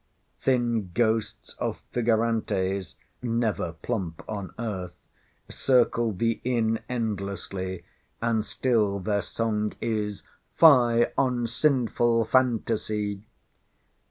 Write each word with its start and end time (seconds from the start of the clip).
Thin 0.39 0.89
ghosts 0.95 1.53
of 1.59 1.79
Figurantes 1.93 2.95
(never 3.21 3.73
plump 3.83 4.23
on 4.27 4.51
earth) 4.57 4.95
circle 5.47 6.11
thee 6.11 6.41
in 6.43 6.79
endlessly, 6.89 7.83
and 8.19 8.43
still 8.43 8.97
their 8.99 9.21
song 9.21 9.73
is 9.79 10.23
Fye 10.55 11.11
on 11.19 11.45
sinful 11.45 12.25
Phantasy. 12.25 13.21